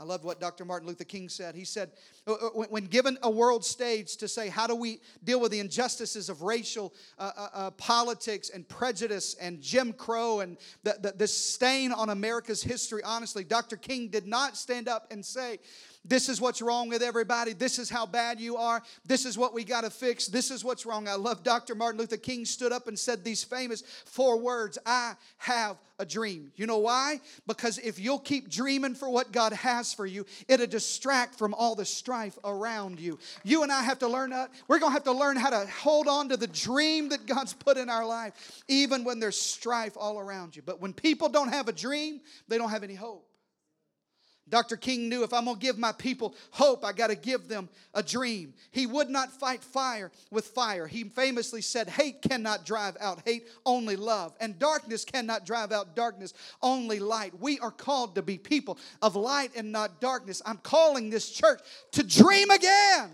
[0.00, 0.64] I love what Dr.
[0.64, 1.54] Martin Luther King said.
[1.54, 1.90] He said,
[2.26, 5.60] uh, uh, when given a world stage to say, how do we deal with the
[5.60, 11.12] injustices of racial uh, uh, uh politics and prejudice and Jim Crow and the, the,
[11.12, 13.76] the stain on America's history, honestly, Dr.
[13.76, 15.58] King did not stand up and say,
[16.04, 17.52] this is what's wrong with everybody.
[17.52, 18.82] This is how bad you are.
[19.04, 20.26] This is what we got to fix.
[20.26, 21.06] This is what's wrong.
[21.06, 21.74] I love Dr.
[21.74, 26.52] Martin Luther King stood up and said these famous four words I have a dream.
[26.56, 27.20] You know why?
[27.46, 31.74] Because if you'll keep dreaming for what God has for you, it'll distract from all
[31.74, 33.18] the strife around you.
[33.44, 34.50] You and I have to learn that.
[34.68, 37.52] We're going to have to learn how to hold on to the dream that God's
[37.52, 40.62] put in our life, even when there's strife all around you.
[40.62, 43.29] But when people don't have a dream, they don't have any hope.
[44.50, 44.76] Dr.
[44.76, 47.68] King knew if I'm going to give my people hope, I got to give them
[47.94, 48.52] a dream.
[48.72, 50.86] He would not fight fire with fire.
[50.86, 54.34] He famously said, Hate cannot drive out hate, only love.
[54.40, 57.32] And darkness cannot drive out darkness, only light.
[57.40, 60.42] We are called to be people of light and not darkness.
[60.44, 61.60] I'm calling this church
[61.92, 63.10] to dream again.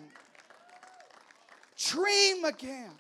[1.77, 2.92] Dream again.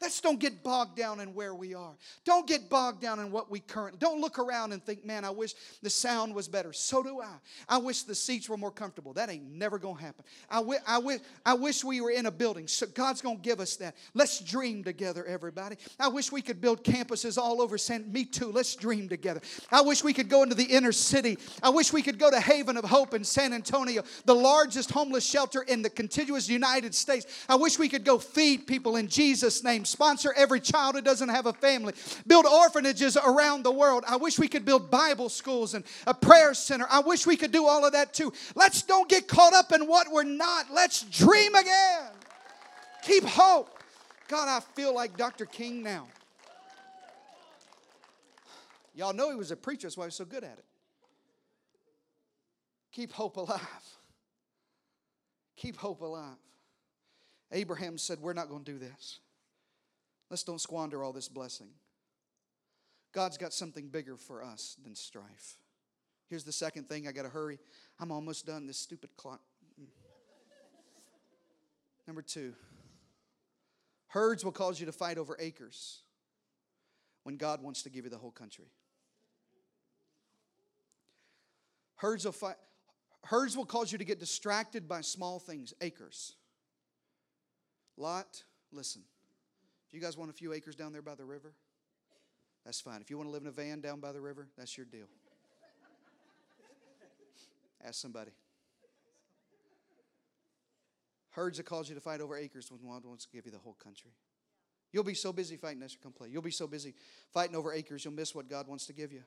[0.00, 1.94] Let's don't get bogged down in where we are.
[2.24, 3.98] Don't get bogged down in what we currently.
[3.98, 6.72] Don't look around and think, man, I wish the sound was better.
[6.72, 7.34] So do I.
[7.68, 9.12] I wish the seats were more comfortable.
[9.12, 10.24] That ain't never gonna happen.
[10.50, 12.66] I, wish I wish I wish we were in a building.
[12.66, 13.96] So God's gonna give us that.
[14.14, 15.76] Let's dream together, everybody.
[15.98, 18.12] I wish we could build campuses all over San.
[18.12, 18.50] Me too.
[18.50, 19.40] Let's dream together.
[19.70, 21.38] I wish we could go into the inner city.
[21.62, 25.24] I wish we could go to Haven of Hope in San Antonio, the largest homeless
[25.24, 27.44] shelter in the contiguous United States.
[27.48, 31.28] I wish we could go feed people in Jesus' name sponsor every child who doesn't
[31.28, 31.94] have a family,
[32.26, 34.04] build orphanages around the world.
[34.06, 36.86] I wish we could build Bible schools and a prayer center.
[36.90, 38.32] I wish we could do all of that too.
[38.54, 40.66] Let's don't get caught up in what we're not.
[40.72, 42.10] Let's dream again.
[43.02, 43.78] Keep hope.
[44.28, 45.46] God, I feel like Dr.
[45.46, 46.06] King now.
[48.94, 50.64] Y'all know he was a preacher, that's why he's so good at it.
[52.92, 53.60] Keep hope alive.
[55.56, 56.36] Keep hope alive.
[57.50, 59.18] Abraham said, We're not going to do this.
[60.34, 61.68] Let's don't squander all this blessing.
[63.12, 65.58] God's got something bigger for us than strife.
[66.28, 67.60] Here's the second thing I got to hurry.
[68.00, 68.66] I'm almost done.
[68.66, 69.38] This stupid clock.
[72.08, 72.52] Number two,
[74.08, 76.00] herds will cause you to fight over acres
[77.22, 78.72] when God wants to give you the whole country.
[81.94, 82.56] Herds will fight.
[83.22, 86.34] Herds will cause you to get distracted by small things, acres.
[87.96, 88.42] Lot,
[88.72, 89.02] listen.
[89.94, 91.52] You guys want a few acres down there by the river?
[92.64, 93.00] That's fine.
[93.00, 95.06] If you want to live in a van down by the river, that's your deal.
[97.84, 98.32] Ask somebody.
[101.30, 103.58] Herds that cause you to fight over acres when God wants to give you the
[103.58, 104.10] whole country.
[104.92, 106.28] You'll be so busy fighting this, come play.
[106.28, 106.94] You'll be so busy
[107.32, 109.22] fighting over acres, you'll miss what God wants to give you.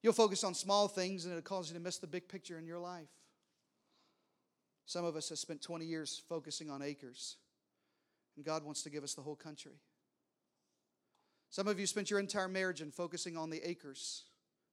[0.00, 2.66] You'll focus on small things and it'll cause you to miss the big picture in
[2.68, 3.08] your life.
[4.86, 7.36] Some of us have spent 20 years focusing on acres.
[8.38, 9.80] And God wants to give us the whole country.
[11.50, 14.26] Some of you spent your entire marriage in focusing on the acres,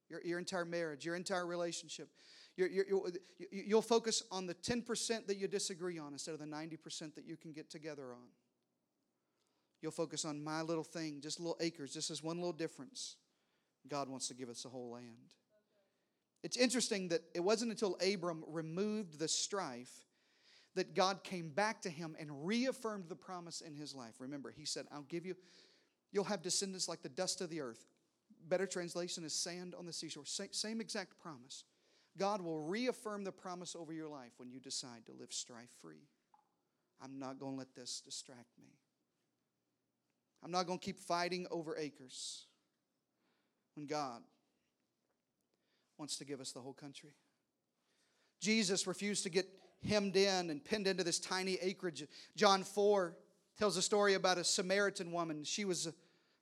[0.08, 2.08] your, your entire marriage, your entire relationship.
[3.50, 7.36] you'll focus on the 10% that you disagree on instead of the 90% that you
[7.36, 8.28] can get together on.
[9.82, 11.92] You'll focus on my little thing, just little acres.
[11.92, 13.16] Just is one little difference.
[13.88, 15.34] God wants to give us the whole land.
[16.44, 20.05] It's interesting that it wasn't until Abram removed the strife
[20.76, 24.14] that God came back to him and reaffirmed the promise in his life.
[24.20, 25.34] Remember, he said, I'll give you,
[26.12, 27.86] you'll have descendants like the dust of the earth.
[28.48, 30.24] Better translation is sand on the seashore.
[30.26, 31.64] Same, exact promise.
[32.18, 36.08] God will reaffirm the promise over your life when you decide to live strife free.
[37.02, 38.68] I'm not going to let this distract me.
[40.44, 42.44] I'm not going to keep fighting over acres
[43.74, 44.22] when God
[45.98, 47.14] wants to give us the whole country.
[48.40, 49.46] Jesus refused to get
[49.84, 52.04] hemmed in and pinned into this tiny acreage.
[52.36, 53.16] John 4
[53.58, 55.44] tells a story about a Samaritan woman.
[55.44, 55.88] She was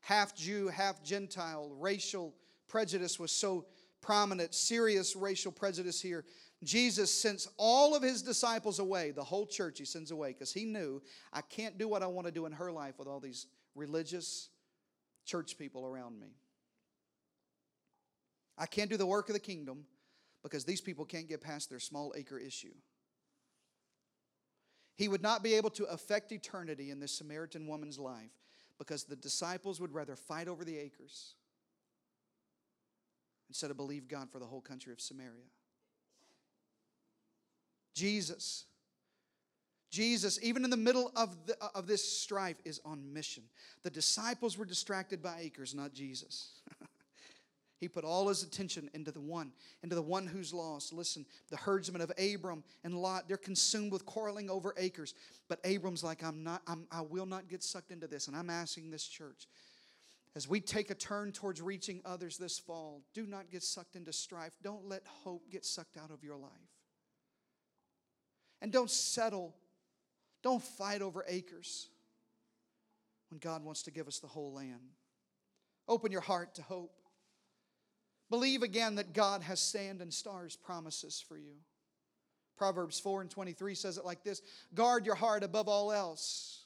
[0.01, 1.70] half Jew, half Gentile.
[1.79, 2.35] Racial
[2.68, 3.66] prejudice was so
[4.01, 6.25] prominent, serious racial prejudice here.
[6.62, 10.64] Jesus sends all of his disciples away, the whole church he sends away, because he
[10.64, 13.47] knew I can't do what I want to do in her life with all these
[13.75, 14.49] religious
[15.25, 16.29] church people around me.
[18.57, 19.85] I can't do the work of the kingdom
[20.42, 22.75] because these people can't get past their small acre issue.
[24.97, 28.31] He would not be able to affect eternity in this Samaritan woman's life
[28.79, 31.35] because the disciples would rather fight over the acres
[33.49, 35.47] instead of believe God for the whole country of Samaria.
[37.95, 38.65] Jesus,
[39.91, 43.45] Jesus, even in the middle of, the, of this strife, is on mission.
[43.83, 46.61] The disciples were distracted by acres, not Jesus.
[47.81, 50.93] He put all his attention into the one, into the one who's lost.
[50.93, 55.15] Listen, the herdsmen of Abram and Lot, they're consumed with quarreling over acres.
[55.49, 58.29] But Abram's like, I'm not, I'm, I will not get sucked into this.
[58.29, 59.49] And I'm asking this church,
[60.37, 64.13] as we take a turn towards reaching others this fall, do not get sucked into
[64.13, 64.53] strife.
[64.63, 66.51] Don't let hope get sucked out of your life.
[68.63, 69.55] And don't settle,
[70.43, 71.89] don't fight over acres
[73.31, 74.81] when God wants to give us the whole land.
[75.87, 76.93] Open your heart to hope.
[78.31, 81.55] Believe again that God has sand and stars promises for you.
[82.57, 84.43] Proverbs 4 and 23 says it like this
[84.75, 86.65] Guard your heart above all else,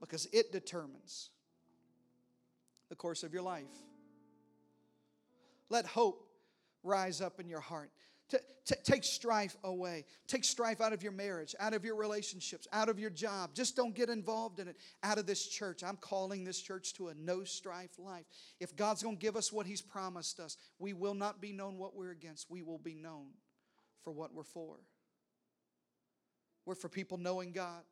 [0.00, 1.30] because it determines
[2.88, 3.64] the course of your life.
[5.68, 6.28] Let hope
[6.82, 7.90] rise up in your heart.
[8.82, 10.04] Take strife away.
[10.26, 13.50] Take strife out of your marriage, out of your relationships, out of your job.
[13.54, 14.76] Just don't get involved in it.
[15.04, 15.84] Out of this church.
[15.84, 18.24] I'm calling this church to a no strife life.
[18.58, 21.78] If God's going to give us what He's promised us, we will not be known
[21.78, 22.50] what we're against.
[22.50, 23.28] We will be known
[24.02, 24.78] for what we're for.
[26.64, 27.82] We're for people knowing God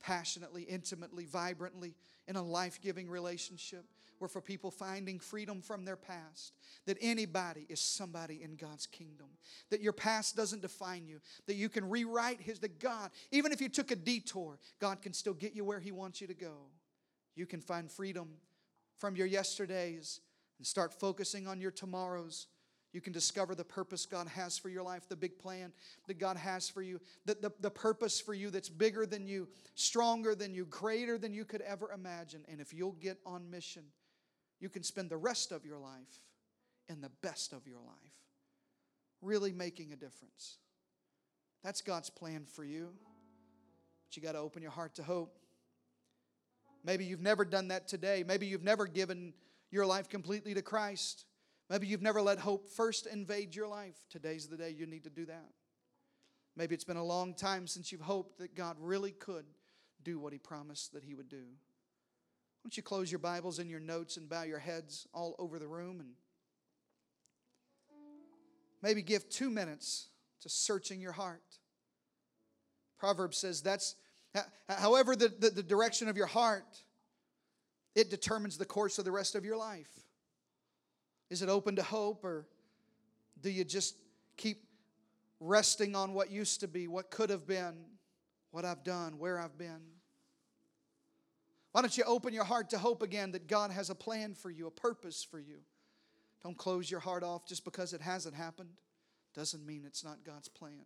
[0.00, 1.94] passionately, intimately, vibrantly,
[2.26, 3.84] in a life giving relationship
[4.20, 6.52] were for people finding freedom from their past.
[6.86, 9.26] That anybody is somebody in God's kingdom.
[9.70, 11.20] That your past doesn't define you.
[11.46, 15.12] That you can rewrite His, that God, even if you took a detour, God can
[15.12, 16.54] still get you where He wants you to go.
[17.34, 18.28] You can find freedom
[18.98, 20.20] from your yesterdays
[20.58, 22.46] and start focusing on your tomorrows.
[22.92, 25.72] You can discover the purpose God has for your life, the big plan
[26.08, 29.48] that God has for you, the, the, the purpose for you that's bigger than you,
[29.76, 32.44] stronger than you, greater than you could ever imagine.
[32.50, 33.84] And if you'll get on mission,
[34.58, 36.20] you can spend the rest of your life
[36.88, 38.14] in the best of your life,
[39.22, 40.58] really making a difference.
[41.62, 42.88] That's God's plan for you.
[44.08, 45.36] But you got to open your heart to hope.
[46.84, 48.24] Maybe you've never done that today.
[48.26, 49.34] Maybe you've never given
[49.70, 51.24] your life completely to Christ.
[51.70, 53.94] Maybe you've never let hope first invade your life.
[54.10, 55.50] Today's the day you need to do that.
[56.56, 59.44] Maybe it's been a long time since you've hoped that God really could
[60.02, 61.36] do what He promised that He would do.
[61.36, 65.60] Why don't you close your Bibles and your notes and bow your heads all over
[65.60, 66.10] the room and
[68.82, 70.08] maybe give two minutes
[70.40, 71.42] to searching your heart.
[72.98, 73.94] Proverbs says that's,
[74.68, 76.82] however, the, the, the direction of your heart,
[77.94, 80.09] it determines the course of the rest of your life.
[81.30, 82.46] Is it open to hope or
[83.40, 83.94] do you just
[84.36, 84.64] keep
[85.38, 87.74] resting on what used to be, what could have been,
[88.50, 89.80] what I've done, where I've been?
[91.72, 94.50] Why don't you open your heart to hope again that God has a plan for
[94.50, 95.58] you, a purpose for you?
[96.42, 98.70] Don't close your heart off just because it hasn't happened.
[99.34, 100.84] Doesn't mean it's not God's plan.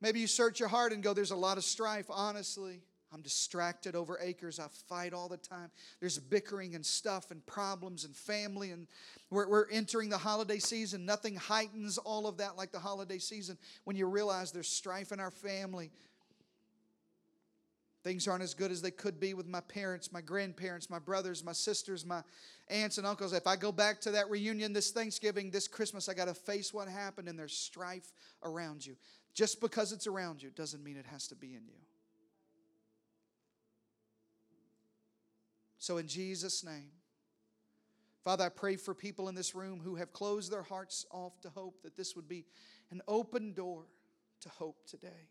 [0.00, 2.82] Maybe you search your heart and go, There's a lot of strife, honestly.
[3.16, 4.60] I'm distracted over acres.
[4.60, 5.70] I fight all the time.
[6.00, 8.72] There's bickering and stuff and problems and family.
[8.72, 8.86] And
[9.30, 11.06] we're, we're entering the holiday season.
[11.06, 15.20] Nothing heightens all of that like the holiday season when you realize there's strife in
[15.20, 15.90] our family.
[18.04, 21.42] Things aren't as good as they could be with my parents, my grandparents, my brothers,
[21.42, 22.20] my sisters, my
[22.68, 23.32] aunts and uncles.
[23.32, 26.74] If I go back to that reunion this Thanksgiving, this Christmas, I got to face
[26.74, 28.12] what happened, and there's strife
[28.44, 28.94] around you.
[29.32, 31.85] Just because it's around you doesn't mean it has to be in you.
[35.86, 36.90] So, in Jesus' name,
[38.24, 41.48] Father, I pray for people in this room who have closed their hearts off to
[41.48, 42.44] hope that this would be
[42.90, 43.84] an open door
[44.40, 45.28] to hope today.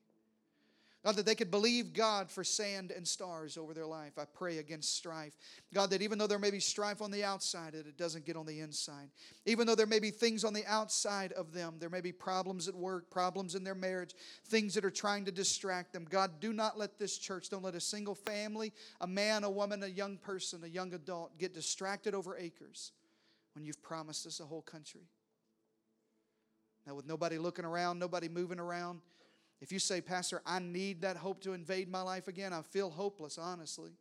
[1.06, 4.14] God, that they could believe God for sand and stars over their life.
[4.18, 5.38] I pray against strife.
[5.72, 8.36] God, that even though there may be strife on the outside, that it doesn't get
[8.36, 9.10] on the inside.
[9.46, 12.68] Even though there may be things on the outside of them, there may be problems
[12.68, 14.16] at work, problems in their marriage,
[14.48, 16.08] things that are trying to distract them.
[16.10, 19.84] God, do not let this church, don't let a single family, a man, a woman,
[19.84, 22.94] a young person, a young adult get distracted over acres
[23.54, 25.08] when you've promised us a whole country.
[26.88, 29.02] Now, with nobody looking around, nobody moving around,
[29.62, 32.90] if you say, Pastor, I need that hope to invade my life again, I feel
[32.90, 33.92] hopeless, honestly.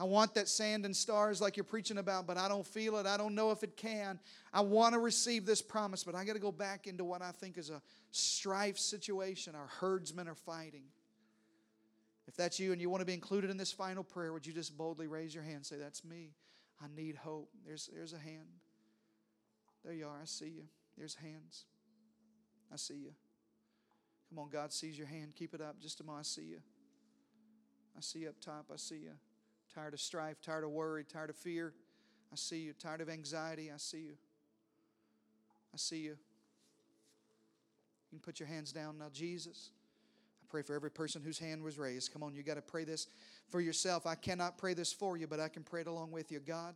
[0.00, 3.06] I want that sand and stars like you're preaching about, but I don't feel it.
[3.06, 4.20] I don't know if it can.
[4.52, 7.32] I want to receive this promise, but I got to go back into what I
[7.32, 7.82] think is a
[8.12, 9.56] strife situation.
[9.56, 10.84] Our herdsmen are fighting.
[12.28, 14.52] If that's you and you want to be included in this final prayer, would you
[14.52, 16.30] just boldly raise your hand and say, That's me.
[16.80, 17.50] I need hope.
[17.66, 18.46] There's, there's a hand.
[19.84, 20.20] There you are.
[20.22, 20.64] I see you.
[20.96, 21.64] There's hands.
[22.72, 23.12] I see you.
[24.28, 25.34] Come on, God sees your hand.
[25.34, 26.26] Keep it up just a moment.
[26.26, 26.58] I see you.
[27.96, 28.66] I see you up top.
[28.72, 29.12] I see you.
[29.74, 31.72] Tired of strife, tired of worry, tired of fear.
[32.32, 32.72] I see you.
[32.72, 33.70] Tired of anxiety.
[33.72, 34.14] I see you.
[35.72, 36.16] I see you.
[38.10, 39.70] You can put your hands down now, Jesus.
[40.42, 42.12] I pray for every person whose hand was raised.
[42.12, 43.06] Come on, you got to pray this
[43.50, 44.06] for yourself.
[44.06, 46.40] I cannot pray this for you, but I can pray it along with you.
[46.40, 46.74] God,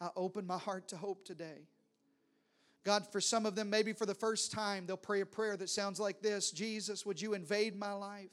[0.00, 1.66] I open my heart to hope today.
[2.84, 5.70] God, for some of them, maybe for the first time, they'll pray a prayer that
[5.70, 8.30] sounds like this Jesus, would you invade my life?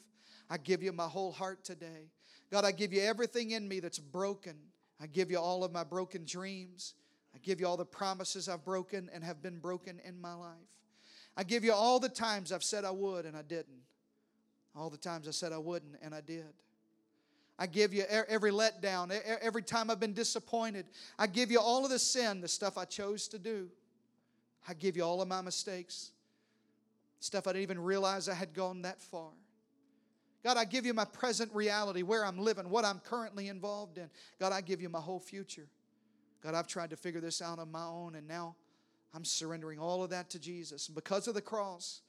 [0.50, 2.12] I give you my whole heart today.
[2.52, 4.58] God, I give you everything in me that's broken.
[5.00, 6.96] I give you all of my broken dreams.
[7.34, 10.58] I give you all the promises I've broken and have been broken in my life.
[11.38, 13.82] I give you all the times I've said I would and I didn't.
[14.76, 16.54] All the times I said I wouldn't and I did.
[17.58, 20.88] I give you every letdown, every time I've been disappointed.
[21.18, 23.70] I give you all of the sin, the stuff I chose to do.
[24.68, 26.12] I give you all of my mistakes,
[27.20, 29.32] stuff I didn't even realize I had gone that far.
[30.44, 34.10] God, I give you my present reality, where I'm living, what I'm currently involved in.
[34.40, 35.68] God, I give you my whole future.
[36.44, 38.56] God, I've tried to figure this out on my own, and now
[39.14, 40.88] I'm surrendering all of that to Jesus.
[40.88, 42.02] And because of the cross,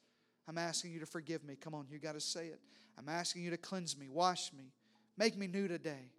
[0.48, 1.57] I'm asking you to forgive me.
[1.61, 2.61] Come on, you got to say it.
[2.98, 4.72] I'm asking you to cleanse me, wash me,
[5.18, 6.11] make me new today.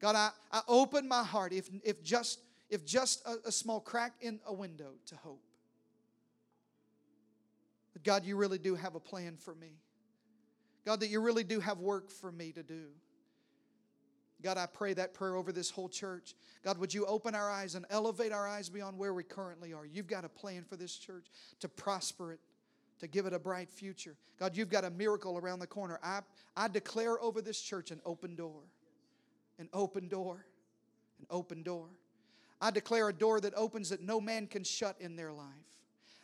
[0.00, 2.40] God, I, I open my heart, if, if just
[2.70, 5.42] if just a, a small crack in a window to hope.
[7.92, 9.72] But God, you really do have a plan for me.
[10.84, 12.86] God, that you really do have work for me to do.
[14.40, 16.34] God, I pray that prayer over this whole church.
[16.62, 19.84] God, would you open our eyes and elevate our eyes beyond where we currently are?
[19.84, 21.26] You've got a plan for this church
[21.60, 22.40] to prosper it,
[23.00, 24.16] to give it a bright future.
[24.38, 25.98] God, you've got a miracle around the corner.
[26.02, 26.20] I,
[26.56, 28.62] I declare over this church an open door,
[29.58, 30.46] an open door,
[31.18, 31.88] an open door.
[32.60, 35.46] I declare a door that opens that no man can shut in their life.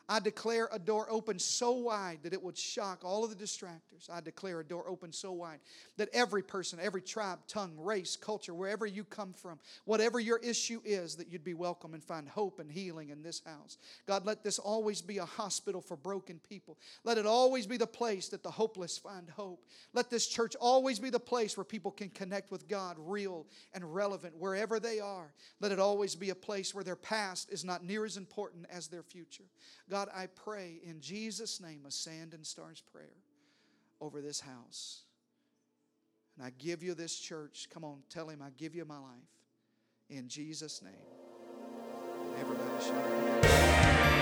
[0.09, 4.11] I declare a door open so wide that it would shock all of the distractors.
[4.13, 5.61] I declare a door open so wide
[5.97, 10.83] that every person, every tribe, tongue, race, culture, wherever you come from, whatever your issue
[10.85, 13.79] is, that you'd be welcome and find hope and healing in this house.
[14.07, 16.77] God, let this always be a hospital for broken people.
[17.05, 19.65] Let it always be the place that the hopeless find hope.
[19.95, 23.95] Let this church always be the place where people can connect with God, real and
[23.95, 25.33] relevant, wherever they are.
[25.61, 28.89] Let it always be a place where their past is not near as important as
[28.89, 29.45] their future.
[29.91, 33.16] God, I pray in Jesus' name a sand and stars prayer
[34.01, 35.03] over this house.
[36.37, 37.68] And I give you this church.
[37.72, 39.30] Come on, tell him I give you my life.
[40.09, 40.93] In Jesus' name.
[42.39, 44.14] Everybody shout